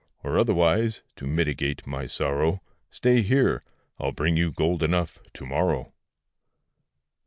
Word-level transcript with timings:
Or 0.23 0.35
otherwise 0.39 1.03
(to 1.17 1.27
mitigate 1.27 1.85
my 1.85 2.07
sorrow), 2.07 2.63
Stay 2.89 3.21
here, 3.21 3.61
I'll 3.99 4.11
bring 4.13 4.35
you 4.35 4.51
gold 4.51 4.81
enough 4.81 5.19
to 5.33 5.45
morrow. 5.45 5.93